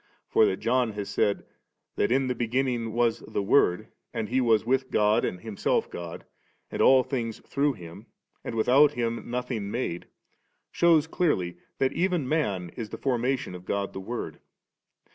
[0.29, 1.45] For that John has said,
[1.95, 6.25] that in the beginning was the Word, and He with God and Himself God,
[6.71, 8.07] and all things through Him,
[8.43, 10.07] and without Him nothing made,
[10.71, 14.39] shews clearly that even man is the formation of God the Word.